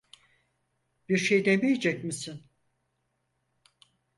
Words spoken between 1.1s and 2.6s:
şey demeyecek misin?